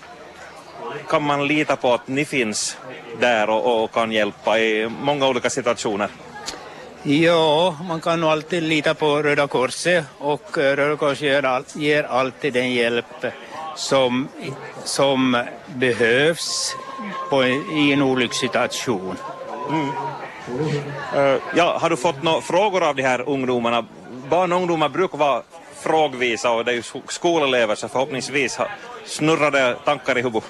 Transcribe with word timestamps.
kan 1.09 1.23
man 1.23 1.47
lita 1.47 1.77
på 1.77 1.95
att 1.95 2.09
ni 2.09 2.25
finns 2.25 2.77
där 3.21 3.51
och, 3.51 3.85
och 3.85 3.93
kan 3.93 4.13
hjälpa 4.13 4.59
i 4.59 4.89
många 5.03 5.29
olika 5.29 5.51
situationer. 5.51 6.09
Ja, 7.03 7.77
man 7.89 8.01
kan 8.01 8.21
nog 8.21 8.31
alltid 8.31 8.63
lita 8.63 8.95
på 8.95 9.23
Röda 9.23 9.47
Korset 9.47 10.05
och 10.19 10.59
eh, 10.59 10.77
Röda 10.77 10.97
Korset 10.97 11.21
ger, 11.21 11.45
all, 11.45 11.65
ger 11.75 12.05
alltid 12.05 12.53
den 12.53 12.73
hjälp 12.73 13.27
som, 13.77 14.29
som 14.85 15.45
behövs 15.67 16.77
på, 17.31 17.45
i 17.45 17.93
en 17.93 18.03
olyckssituation. 18.03 19.17
Mm. 19.69 19.89
Uh, 21.17 21.41
ja, 21.55 21.79
har 21.81 21.91
du 21.91 21.97
fått 21.97 22.23
några 22.23 22.41
frågor 22.41 22.83
av 22.83 22.95
de 22.95 23.03
här 23.03 23.29
ungdomarna? 23.29 23.85
Barn 24.29 24.53
och 24.53 24.59
ungdomar 24.59 24.89
brukar 24.89 25.19
vara 25.19 25.43
frågvisa 25.83 26.51
och 26.51 26.65
det 26.65 26.73
är 26.73 26.77
ju 26.77 26.83
skolelever 27.09 27.75
så 27.75 27.89
förhoppningsvis 27.89 28.59
snurrar 29.05 29.51
det 29.51 29.77
tankar 29.85 30.19
i 30.19 30.23
huvudet. 30.23 30.45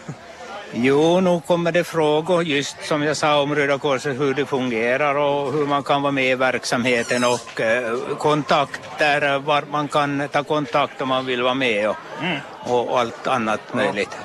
Jo, 0.75 1.21
nu 1.21 1.41
kommer 1.47 1.73
det 1.73 1.85
frågor 1.85 2.43
just 2.43 2.85
som 2.85 3.03
jag 3.03 3.17
sa 3.17 3.43
om 3.43 3.55
Röda 3.55 3.79
Korset, 3.79 4.21
hur 4.21 4.35
det 4.35 4.47
fungerar 4.47 5.15
och 5.15 5.53
hur 5.53 5.67
man 5.67 5.83
kan 5.83 6.03
vara 6.03 6.13
med 6.13 6.31
i 6.31 6.35
verksamheten 6.35 7.25
och 7.25 7.61
eh, 7.61 7.99
kontakter, 8.19 9.39
var 9.39 9.65
man 9.71 9.89
kan 9.89 10.29
ta 10.33 10.45
kontakt 10.45 11.01
om 11.01 11.09
man 11.09 11.27
vill 11.27 11.43
vara 11.43 11.55
med 11.55 11.89
och, 11.89 11.97
mm. 12.23 12.39
och, 12.65 13.01
allt 13.01 13.27
annat 13.27 13.61
ja. 13.71 13.77
möjligt. 13.77 14.17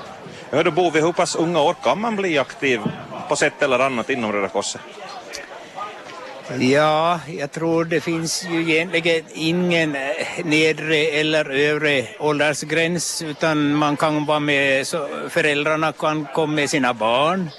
Ja, 0.49 0.63
då 0.63 0.71
bor 0.71 0.91
vi, 0.91 1.01
hur 1.01 1.11
pass 1.11 1.35
unga 1.35 1.61
år 1.61 1.75
kan 1.83 2.01
man 2.01 2.15
bli 2.15 2.37
aktiv 2.37 2.81
på 3.29 3.35
sätt 3.35 3.61
eller 3.61 3.79
annat 3.79 4.09
inom 4.09 4.31
Röda 4.31 4.47
Korset? 4.47 4.81
Ja, 6.55 7.19
jag 7.27 7.51
tror 7.51 7.85
det 7.85 8.01
finns 8.01 8.45
ju 8.51 8.71
egentligen 8.71 9.25
ingen 9.33 9.95
eh, 9.95 10.45
nedre 10.45 10.97
eller 10.97 11.49
övre 11.49 12.05
åldersgräns 12.19 13.21
utan 13.21 13.75
man 13.75 13.97
kan 13.97 14.25
vara 14.25 14.39
med, 14.39 14.87
så 14.87 15.07
föräldrarna 15.29 15.91
kan 15.91 16.25
komma 16.33 16.53
med 16.53 16.69
sina 16.69 16.93
barn. 16.93 17.49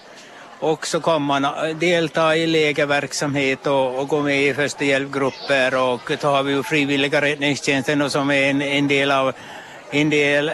Och 0.61 0.87
så 0.87 1.01
kan 1.01 1.23
man 1.23 1.45
eh, 1.45 1.77
delta 1.81 2.37
i 2.37 2.47
lägerverksamhet 2.47 3.67
och, 3.67 3.99
och 3.99 4.09
gå 4.09 4.21
med 4.23 4.43
i 4.43 4.55
första 4.55 4.85
hjälpgrupper. 4.85 5.75
Och 5.75 6.11
så 6.21 6.29
har 6.29 6.43
vi 6.43 6.53
ju 6.53 6.63
frivilliga 6.63 7.21
räddningstjänsten 7.21 8.11
som 8.11 8.31
är 8.31 8.51
en, 8.51 8.63
en 8.63 8.89
del 8.89 9.11
av 9.11 9.33
en 9.91 10.11
del 10.11 10.53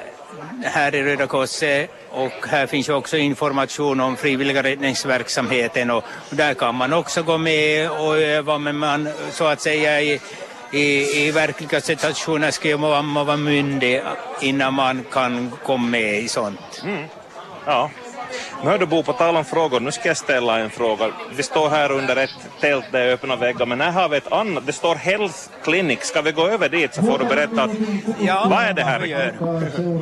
här 0.62 0.94
i 0.94 1.02
Röda 1.02 1.26
Korset 1.26 1.90
och 2.14 2.48
här 2.48 2.66
finns 2.66 2.88
också 2.88 3.16
information 3.16 4.00
om 4.00 4.16
frivilliga 4.16 4.62
räddningsverksamheten 4.62 5.90
och, 5.90 6.04
där 6.30 6.54
kan 6.54 6.74
man 6.74 6.92
också 6.92 7.22
gå 7.22 7.38
med 7.38 7.90
och 7.90 8.18
öva 8.18 8.58
men 8.58 8.76
man 8.76 9.08
så 9.30 9.44
att 9.46 9.60
säga 9.60 10.00
i, 10.00 10.20
i, 10.70 11.26
i 11.26 11.30
verkliga 11.30 11.80
situationer 11.80 12.50
ska 12.50 12.76
man 12.76 13.14
vara 13.14 13.36
myndig 13.36 14.02
innan 14.40 14.74
man 14.74 15.04
kan 15.12 15.50
komma 15.62 15.88
med 15.88 16.20
i 16.20 16.28
sånt. 16.28 16.82
Mm. 16.84 17.04
Ja, 17.66 17.90
nu 18.64 18.70
hör 18.70 18.78
du 18.78 18.86
Bo, 18.86 19.02
på 19.02 19.12
tal 19.12 19.36
om 19.36 19.44
frågor, 19.44 19.80
nu 19.80 19.92
ska 19.92 20.08
jag 20.08 20.16
ställa 20.16 20.58
en 20.58 20.70
fråga. 20.70 21.10
Vi 21.36 21.42
står 21.42 21.68
här 21.68 21.92
under 21.92 22.16
ett 22.16 22.30
tält 22.60 22.84
där 22.92 23.00
är 23.00 23.12
öppna 23.12 23.36
väggar, 23.36 23.66
men 23.66 23.80
här 23.80 23.90
har 23.90 24.08
vi 24.08 24.16
ett 24.16 24.32
annat, 24.32 24.66
det 24.66 24.72
står 24.72 24.94
Health 24.94 25.38
Clinic. 25.64 26.00
Ska 26.02 26.22
vi 26.22 26.32
gå 26.32 26.48
över 26.48 26.68
dit 26.68 26.94
så 26.94 27.02
får 27.02 27.18
du 27.18 27.24
berätta, 27.24 27.62
att, 27.62 27.70
ja, 28.20 28.46
vad 28.50 28.64
är 28.64 28.72
det 28.72 28.82
här? 28.82 29.04
Gör. 29.04 29.34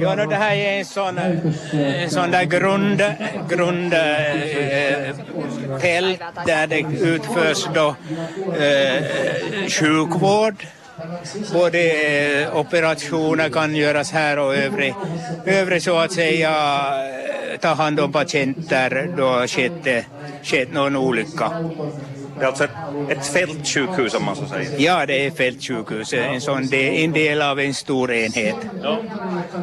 Ja, 0.01 0.15
no, 0.15 0.27
det 0.27 0.37
här 0.37 0.57
är 0.57 0.79
en 0.79 0.85
sån, 0.85 1.19
en 1.73 2.11
sån 2.11 2.31
där 2.31 2.45
grund, 2.45 3.03
grund 3.49 3.95
äh, 3.95 5.17
tält 5.81 6.21
där 6.47 6.67
det 6.67 6.81
utförs 7.01 7.67
då 7.75 7.95
äh, 8.65 9.05
sjukvård 9.69 10.67
både 11.53 11.79
eh, 11.79 12.57
operationer 12.57 13.49
kan 13.49 13.77
göras 13.77 14.13
här 14.13 14.39
och 14.39 14.55
övrig, 14.57 14.95
övrig 15.47 15.83
så 15.83 15.99
att 15.99 16.13
säga 16.13 16.53
ta 17.63 17.75
hand 17.75 18.01
om 18.01 18.13
patienter 18.13 19.15
då 19.17 19.47
skett, 19.47 20.07
skett 20.43 20.73
någon 20.73 20.97
olycka. 20.97 21.51
Det 22.39 22.45
är 22.45 22.49
alltså 22.49 22.65
ett, 23.09 23.27
fältsjukhus 23.27 24.15
om 24.15 24.25
man 24.25 24.37
så 24.37 24.47
säger? 24.47 24.81
Ja, 24.81 25.07
det 25.07 25.27
är 25.27 25.31
fältsjukhus, 25.31 26.13
en, 26.13 26.41
sån 26.41 26.67
del, 26.67 26.95
en 26.95 27.13
del 27.13 27.43
av 27.43 27.61
en 27.61 27.75
stor 27.75 28.13
enhet. 28.13 28.57
Ja. 28.83 28.99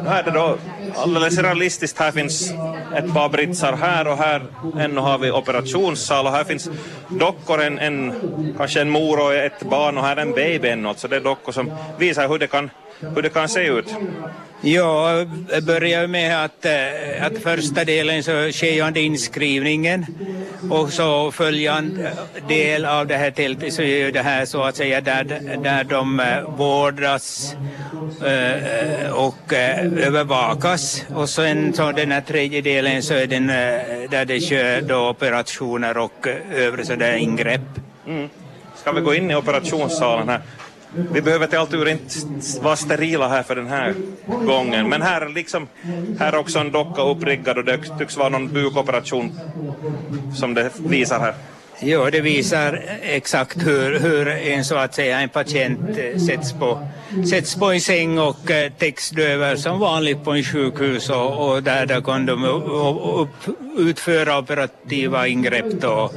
Här 0.06 0.22
är 0.22 0.24
det 0.24 0.30
då 0.30 0.56
alldeles 0.96 1.38
realistiskt, 1.38 1.98
här 1.98 2.12
finns 2.12 2.50
ett 2.96 3.14
par 3.14 3.28
britsar 3.28 3.72
här 3.72 4.08
och 4.08 4.16
här 4.16 4.42
ännu 4.78 5.00
har 5.00 5.18
vi 5.18 5.30
operationssal 5.30 6.26
och 6.26 6.32
här 6.32 6.44
finns 6.44 6.70
dockor, 7.08 7.62
en, 7.62 7.78
en, 7.78 8.12
kanske 8.56 8.80
en 8.80 8.90
mor 8.90 9.20
och 9.20 9.34
ett 9.34 9.62
barn 9.62 9.98
och 9.98 10.04
här 10.04 10.16
är 10.16 10.22
en 10.22 10.32
baby 10.32 10.68
ännu, 10.68 10.94
så 10.96 11.08
det 11.08 11.16
är 11.16 11.20
dockor 11.20 11.52
som 11.52 11.72
visar 11.98 12.28
hur 12.28 12.38
det 12.38 12.46
kan, 12.46 12.70
hur 13.00 13.22
det 13.22 13.28
kan 13.28 13.48
se 13.48 13.66
ut. 13.66 13.94
Ja, 14.62 15.26
jag 15.50 15.64
börjar 15.64 16.06
med 16.06 16.44
att, 16.44 16.64
eh, 16.64 17.26
att 17.26 17.42
första 17.42 17.84
delen 17.84 18.22
så 18.22 18.50
skeende 18.52 19.00
inskrivningen 19.00 20.06
och 20.70 20.92
så 20.92 21.30
följande 21.30 22.12
del 22.48 22.84
av 22.84 23.06
det 23.06 23.16
här 23.16 23.30
tältet 23.30 23.72
så 23.72 23.82
är 23.82 24.12
det 24.12 24.22
här 24.22 24.44
så 24.44 24.62
att 24.62 24.76
säga 24.76 25.00
där, 25.00 25.24
där 25.62 25.84
de 25.84 26.20
eh, 26.20 26.42
vårdas 26.56 27.56
eh, 28.26 29.10
och 29.12 29.52
övervakas 29.52 31.04
och 31.14 31.28
sen 31.28 31.72
så 31.72 31.92
den 31.92 32.12
här 32.12 32.20
tredje 32.20 32.60
delen 32.60 33.02
så 33.02 33.14
är 33.14 33.26
den 33.26 33.46
där 34.10 34.24
det 34.24 34.40
kör 34.40 34.80
då 34.80 35.08
operationer 35.08 35.98
och 35.98 36.26
övriga 36.54 36.86
sådana 36.86 37.16
ingrepp. 37.16 37.60
Mm. 38.06 38.28
Ska 38.76 38.92
vi 38.92 39.00
gå 39.00 39.14
in 39.14 39.30
i 39.30 39.34
operationssalen 39.34 40.28
här? 40.28 40.40
Vi 40.94 41.22
behöver 41.22 41.46
till 41.46 41.58
allt 41.58 41.74
ur 41.74 41.88
inte 41.88 42.14
vara 42.60 42.76
sterila 42.76 43.28
här 43.28 43.42
för 43.42 43.56
den 43.56 43.66
här 43.66 43.94
gången. 44.26 44.88
Men 44.88 45.02
här, 45.02 45.28
liksom, 45.28 45.68
här 46.18 46.32
är 46.32 46.38
också 46.38 46.58
en 46.58 46.72
docka 46.72 47.02
uppriggad 47.02 47.58
och 47.58 47.64
det 47.64 47.78
tycks 47.98 48.16
vara 48.16 48.28
någon 48.28 48.48
bukoperation 48.48 49.40
som 50.34 50.54
det 50.54 50.70
visar 50.78 51.20
här. 51.20 51.34
Jo, 51.82 52.10
det 52.12 52.20
visar 52.20 52.82
exakt 53.02 53.66
hur, 53.66 54.00
hur 54.00 54.28
en 54.28 54.64
så 54.64 54.76
att 54.76 54.94
säga 54.94 55.20
en 55.20 55.28
patient 55.28 55.80
eh, 55.98 56.18
sätts 56.18 56.52
på, 56.52 56.88
sätts 57.30 57.54
på 57.54 57.72
en 57.72 57.80
säng 57.80 58.18
och 58.18 58.50
eh, 58.50 58.72
täcks 58.72 59.12
över 59.12 59.56
som 59.56 59.80
vanligt 59.80 60.24
på 60.24 60.30
en 60.30 60.44
sjukhus 60.44 61.10
och, 61.10 61.50
och 61.50 61.62
där, 61.62 61.86
där 61.86 62.00
kan 62.00 62.26
de 62.26 62.44
upp, 62.44 63.56
utföra 63.78 64.38
operativa 64.38 65.26
ingrepp 65.26 65.80
då. 65.80 66.10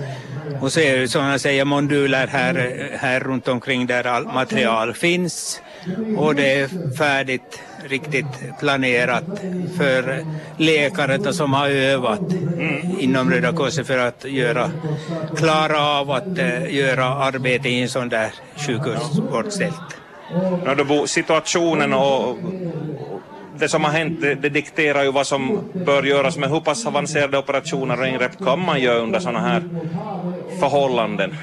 Och 0.63 0.71
så 0.71 0.79
är 0.79 0.97
det 0.97 1.07
sådana 1.07 1.39
säger, 1.39 1.65
moduler 1.65 2.27
här, 2.27 2.89
här 2.99 3.19
runt 3.19 3.47
omkring 3.47 3.87
där 3.87 4.07
allt 4.07 4.33
material 4.33 4.93
finns 4.93 5.61
och 6.17 6.35
det 6.35 6.53
är 6.53 6.95
färdigt 6.97 7.59
riktigt 7.87 8.25
planerat 8.59 9.23
för 9.77 10.25
läkare 10.57 11.33
som 11.33 11.53
har 11.53 11.69
övat 11.69 12.31
mm. 12.31 12.99
inom 12.99 13.31
Röda 13.31 13.53
Korset 13.53 13.87
för 13.87 13.97
att 13.97 14.25
göra, 14.25 14.71
klara 15.37 15.87
av 15.87 16.11
att 16.11 16.39
uh, 16.39 16.75
göra 16.75 17.05
arbete 17.05 17.69
i 17.69 17.81
en 17.81 17.89
sån 17.89 18.09
där 18.09 18.31
sjukhusvårdstält. 18.55 19.97
Ja, 20.65 21.07
situationen 21.07 21.93
och 21.93 22.37
det 23.59 23.69
som 23.69 23.83
har 23.83 23.91
hänt 23.91 24.21
det, 24.21 24.35
det 24.35 24.49
dikterar 24.49 25.03
ju 25.03 25.11
vad 25.11 25.27
som 25.27 25.59
bör 25.73 26.03
göras 26.03 26.37
men 26.37 26.51
hur 26.51 26.59
pass 26.59 26.85
avancerade 26.85 27.37
operationer 27.37 28.01
och 28.01 28.07
ingrepp 28.07 28.37
kan 28.45 28.59
man 28.59 28.81
göra 28.81 28.99
under 28.99 29.19
sådana 29.19 29.39
här 29.39 29.63
förhållanden? 30.59 31.35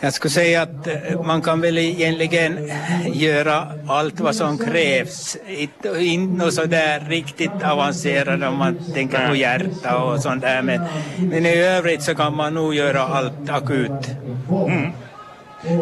Jag 0.00 0.12
skulle 0.12 0.30
säga 0.30 0.62
att 0.62 0.86
eh, 0.86 1.22
man 1.22 1.42
kan 1.42 1.60
väl 1.60 1.78
egentligen 1.78 2.70
göra 3.12 3.68
allt 3.88 4.20
vad 4.20 4.36
som 4.36 4.58
krävs. 4.58 5.36
Inte 5.46 6.16
något 6.16 6.54
sådär 6.54 7.06
riktigt 7.08 7.62
avancerat 7.64 8.42
om 8.42 8.56
man 8.56 8.78
tänker 8.94 9.28
på 9.28 9.34
hjärta 9.34 9.98
och 9.98 10.22
sånt 10.22 10.42
där. 10.42 10.62
Men, 10.62 10.80
men 11.16 11.46
i 11.46 11.56
övrigt 11.56 12.02
så 12.02 12.14
kan 12.14 12.36
man 12.36 12.54
nog 12.54 12.74
göra 12.74 13.00
allt 13.00 13.50
akut. 13.50 14.10
Mm. 14.50 14.92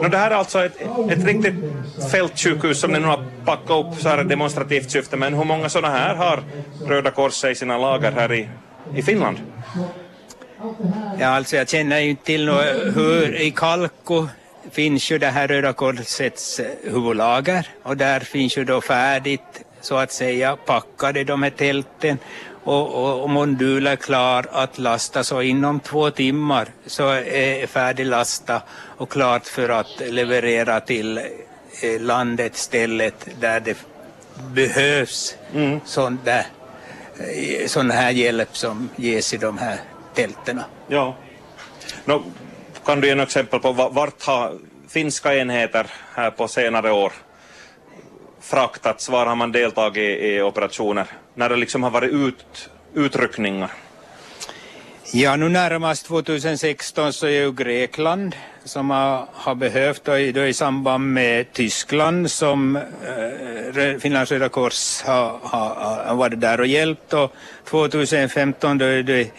No, 0.03 0.09
det 0.09 0.19
här 0.19 0.31
är 0.31 0.35
alltså 0.35 0.65
ett, 0.65 0.81
ett 1.11 1.25
riktigt 1.25 1.55
fältsjukhus 2.13 2.81
som 2.81 2.93
ni 2.93 2.99
nu 2.99 3.07
har 3.07 3.25
packat 3.45 3.71
upp 3.71 4.01
så 4.01 4.09
här 4.09 4.25
demonstrativt 4.25 4.91
syfte, 4.91 5.17
men 5.17 5.35
hur 5.35 5.45
många 5.45 5.69
sådana 5.69 5.95
här 5.95 6.15
har 6.15 6.43
Röda 6.87 7.11
Korset 7.11 7.51
i 7.51 7.55
sina 7.55 7.79
lager 7.79 8.13
här 8.13 8.33
i, 8.33 8.49
i 8.95 9.03
Finland? 9.03 9.39
Ja, 11.21 11.29
alltså 11.29 11.57
jag 11.57 11.69
känner 11.69 11.99
ju 12.01 12.11
inte 12.11 12.25
till 12.25 12.47
något, 12.47 12.97
hur 12.97 13.41
i 13.41 13.51
Kalko 13.51 14.29
finns 14.71 15.11
ju 15.11 15.19
det 15.19 15.27
här 15.27 15.49
Röda 15.49 15.73
Korsets 15.73 16.61
huvudlager 16.83 17.67
och 17.83 17.97
där 17.97 18.21
finns 18.21 18.57
ju 18.57 18.65
då 18.65 18.81
färdigt 18.81 19.65
så 19.81 19.97
att 19.97 20.13
säga 20.13 20.57
packade 20.57 21.25
de 21.25 21.43
här 21.43 21.51
tälten 21.51 22.19
och, 22.65 22.95
och, 22.95 23.23
och 23.23 23.31
monduler 23.31 23.97
klar 23.97 24.47
att 24.53 24.79
lasta 24.79 25.25
så 25.25 25.43
inom 25.43 25.81
två 25.81 26.11
timmar 26.11 26.69
så 26.87 27.09
är 27.09 27.67
färdiglasta 27.67 28.63
och 28.97 29.11
klart 29.11 29.47
för 29.47 29.69
att 29.69 30.03
leverera 30.11 30.81
till 30.81 31.19
eh, 31.19 32.01
landet, 32.01 32.57
stället 32.57 33.29
där 33.41 33.61
det 33.61 33.77
behövs 34.55 35.37
mm. 35.55 35.81
sån, 35.85 36.19
där, 36.25 36.47
eh, 37.19 37.67
sån 37.67 37.91
här 37.91 38.11
hjälp 38.11 38.57
som 38.57 38.89
ges 38.97 39.35
i 39.35 39.37
de 39.37 39.59
här 39.59 39.77
tälten. 40.15 40.61
Ja. 40.93 41.15
No, 42.05 42.23
kan 42.85 43.01
du 43.01 43.09
ge 43.09 43.15
några 43.15 43.27
exempel 43.27 43.61
på 43.61 43.73
vart 43.73 44.23
har 44.23 44.59
finska 44.89 45.37
enheter 45.37 45.87
här 46.15 46.31
på 46.31 46.49
senare 46.49 46.93
år 46.93 47.13
fraktats? 48.41 49.09
Var 49.09 49.27
har 49.27 49.37
man 49.37 49.53
deltagit 49.53 50.21
i 50.21 50.41
operationer? 50.41 51.07
När 51.35 51.49
det 51.49 51.57
liksom 51.57 51.83
har 51.83 51.91
varit 51.91 52.11
ut, 52.13 52.71
utryckningar? 52.95 53.71
Ja, 55.13 55.37
nu 55.37 55.49
närmast 55.49 56.07
2016 56.07 57.13
så 57.13 57.27
är 57.27 57.31
ju 57.31 57.53
Grekland 57.53 58.37
som 58.65 58.91
har, 58.91 59.27
har 59.33 59.55
behövt 59.55 60.09
och 60.09 60.21
i, 60.21 60.33
då 60.33 60.47
i 60.47 60.55
samband 60.55 61.13
med 61.13 61.53
Tyskland 61.53 62.31
som 62.31 62.77
eh, 62.77 63.99
Finlands 64.01 64.33
Röda 64.33 64.49
Kors 64.49 65.03
har, 65.03 65.39
har, 65.43 66.05
har 66.05 66.15
varit 66.15 66.41
där 66.41 66.61
och 66.61 66.67
hjälpt 66.67 67.13
och 67.13 67.33
2015 67.65 68.79
då 68.79 68.85
är 68.85 69.03
det 69.03 69.31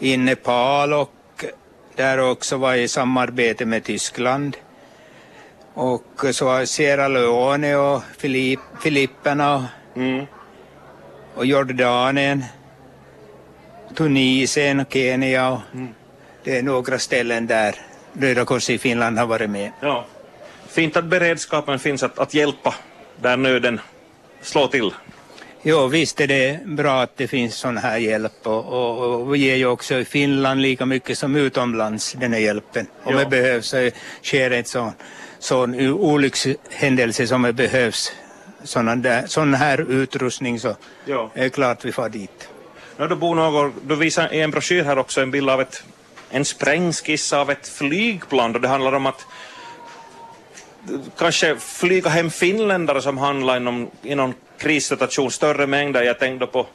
i 0.00 0.16
Nepal 0.16 0.92
och 0.92 1.44
där 1.96 2.18
också 2.30 2.56
var 2.56 2.74
i 2.74 2.88
samarbete 2.88 3.66
med 3.66 3.84
Tyskland. 3.84 4.56
Och 5.74 6.24
så 6.32 6.66
Sierra 6.66 7.08
Leone 7.08 7.76
och 7.76 8.02
Filipp, 8.18 8.60
Filipperna 8.82 9.68
mm. 9.96 10.26
och 11.34 11.46
Jordanien, 11.46 12.44
Tunisien 13.94 14.80
och 14.80 14.92
Kenya. 14.92 15.50
Och 15.50 15.60
mm. 15.74 15.94
Det 16.44 16.58
är 16.58 16.62
några 16.62 16.98
ställen 16.98 17.46
där 17.46 17.74
Röda 18.12 18.44
Korset 18.44 18.70
i 18.70 18.78
Finland 18.78 19.18
har 19.18 19.26
varit 19.26 19.50
med. 19.50 19.72
Ja. 19.80 20.06
Fint 20.68 20.96
att 20.96 21.04
beredskapen 21.04 21.78
finns 21.78 22.02
att, 22.02 22.18
att 22.18 22.34
hjälpa 22.34 22.74
där 23.20 23.36
nöden 23.36 23.80
slår 24.42 24.66
till. 24.66 24.90
Jo, 25.62 25.86
visst 25.86 26.20
är 26.20 26.26
det 26.26 26.60
bra 26.64 27.02
att 27.02 27.16
det 27.16 27.28
finns 27.28 27.54
sån 27.54 27.76
här 27.76 27.98
hjälp 27.98 28.46
och, 28.46 28.64
och, 28.64 29.20
och 29.20 29.34
vi 29.34 29.38
ger 29.38 29.56
ju 29.56 29.66
också 29.66 29.94
i 29.94 30.04
Finland 30.04 30.62
lika 30.62 30.86
mycket 30.86 31.18
som 31.18 31.36
utomlands 31.36 32.12
den 32.12 32.32
här 32.32 32.40
hjälpen. 32.40 32.86
Om 33.02 33.16
det 33.16 33.26
behövs 33.26 33.66
så 33.66 33.90
sker 34.22 34.50
en 34.50 34.64
sån, 34.64 34.92
sån 35.38 35.80
olyckshändelse 35.90 37.26
som 37.26 37.42
det 37.42 37.52
behövs 37.52 38.12
sån, 38.62 39.02
där, 39.02 39.26
sån 39.26 39.54
här 39.54 39.90
utrustning 39.90 40.60
så 40.60 40.76
ja. 41.04 41.30
är 41.34 41.42
det 41.42 41.50
klart 41.50 41.84
vi 41.84 41.92
får 41.92 42.08
dit. 42.08 42.48
Ja, 42.96 43.06
då 43.06 43.16
Bo 43.16 43.70
du 43.82 43.96
visar 43.96 44.34
i 44.34 44.40
en 44.40 44.50
broschyr 44.50 44.84
här 44.84 44.98
också 44.98 45.20
en 45.20 45.30
bild 45.30 45.50
av 45.50 45.60
ett, 45.60 45.84
en 46.30 46.44
sprängskiss 46.44 47.32
av 47.32 47.50
ett 47.50 47.68
flygplan 47.68 48.54
och 48.54 48.60
det 48.60 48.68
handlar 48.68 48.92
om 48.92 49.06
att 49.06 49.26
kanske 51.18 51.56
flyga 51.56 52.10
hem 52.10 52.30
finländare 52.30 53.02
som 53.02 53.18
handlar 53.18 53.56
inom, 53.56 53.90
i 54.02 54.14
någon 54.14 54.34
krissituation, 54.60 55.30
större 55.30 55.66
mängder. 55.66 56.02
Jag 56.02 56.18
tänkte 56.18 56.46
på 56.46 56.66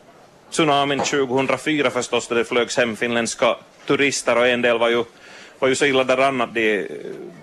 tsunamin 0.52 1.00
2004 1.00 1.90
förstås, 1.90 2.28
då 2.28 2.36
det 2.36 2.46
flögs 2.46 2.78
hem 2.78 2.96
finländska 2.96 3.56
turister 3.88 4.38
och 4.38 4.48
en 4.48 4.62
del 4.62 4.78
var 4.78 4.90
ju, 4.90 5.04
var 5.60 5.68
ju 5.68 5.76
så 5.76 5.86
illa 5.86 6.04
däran 6.04 6.42
att 6.42 6.54
de, 6.54 6.88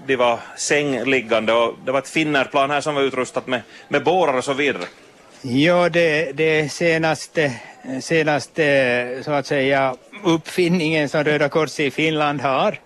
de 0.06 0.16
var 0.16 0.38
sängliggande 0.56 1.52
och 1.52 1.74
det 1.84 1.92
var 1.92 1.98
ett 1.98 2.08
finnerplan 2.08 2.70
här 2.70 2.80
som 2.80 2.94
var 2.94 3.02
utrustat 3.02 3.46
med, 3.46 3.62
med 3.88 4.04
bårar 4.04 4.34
och 4.34 4.44
så 4.44 4.52
vidare. 4.52 4.84
Ja, 5.42 5.88
det, 5.88 6.32
det 6.32 6.72
senaste, 6.72 7.52
senaste 8.00 9.22
så 9.24 9.30
att 9.30 9.46
säga 9.46 9.96
uppfinningen 10.24 11.08
som 11.08 11.24
Röda 11.24 11.48
Korset 11.48 11.80
i 11.80 11.90
Finland 11.90 12.40
har 12.40 12.78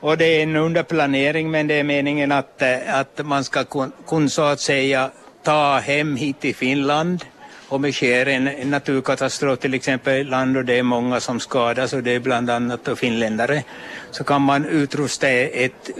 och 0.00 0.18
det 0.18 0.24
är 0.24 0.42
en 0.42 0.56
under 0.56 0.82
planering 0.82 1.50
men 1.50 1.66
det 1.66 1.74
är 1.74 1.84
meningen 1.84 2.32
att, 2.32 2.62
eh, 2.62 2.94
att 2.94 3.26
man 3.26 3.44
ska 3.44 3.64
kunna 4.08 4.28
så 4.28 4.42
att 4.42 4.60
säga 4.60 5.10
ta 5.42 5.78
hem 5.78 6.16
hit 6.16 6.40
till 6.40 6.54
Finland 6.54 7.24
om 7.68 7.82
det 7.82 7.92
sker 7.92 8.26
en, 8.26 8.70
naturkatastrof 8.70 9.58
till 9.58 9.74
exempel 9.74 10.14
i 10.14 10.24
land 10.24 10.56
och 10.56 10.64
det 10.64 10.78
är 10.78 10.82
många 10.82 11.20
som 11.20 11.40
skadas 11.40 11.92
och 11.92 12.02
det 12.02 12.10
är 12.10 12.20
bland 12.20 12.50
annat 12.50 12.88
finländare 12.96 13.62
så 14.10 14.24
kan 14.24 14.42
man 14.42 14.64
utrusta 14.64 15.28
ett 15.28 15.90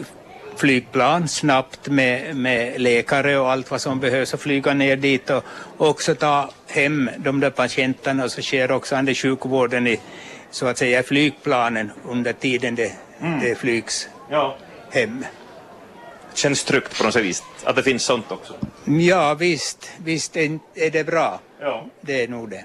flygplan 0.56 1.28
snabbt 1.28 1.88
med, 1.88 2.36
med 2.36 2.80
läkare 2.80 3.38
och 3.38 3.50
allt 3.50 3.70
vad 3.70 3.80
som 3.80 4.00
behövs 4.00 4.34
och 4.34 4.40
flyga 4.40 4.74
ner 4.74 4.96
dit 4.96 5.30
och 5.30 5.44
också 5.76 6.14
ta 6.14 6.50
hem 6.66 7.10
de 7.16 7.40
där 7.40 7.50
patienterna 7.50 8.24
och 8.24 8.30
så 8.30 8.42
sker 8.42 8.72
också 8.72 8.96
andra 8.96 9.14
sjukvården 9.14 9.86
i 9.86 10.00
så 10.50 10.66
att 10.66 10.78
säga 10.78 11.02
flygplanen 11.02 11.90
under 12.04 12.32
tiden 12.32 12.74
det, 12.74 12.92
mm. 13.20 13.40
det 13.40 13.54
flygs 13.54 14.08
ja. 14.30 14.56
hem 14.90 15.24
känns 16.36 16.64
tryggt 16.64 16.98
på 16.98 17.04
något 17.04 17.16
vis 17.16 17.42
att 17.64 17.76
det 17.76 17.82
finns 17.82 18.02
sånt 18.02 18.32
också. 18.32 18.54
Ja 18.84 19.34
visst, 19.34 19.90
visst 20.04 20.36
är 20.36 20.90
det 20.90 21.04
bra. 21.04 21.40
Ja. 21.60 21.86
Det 22.00 22.22
är 22.24 22.28
nog 22.28 22.50
det. 22.50 22.64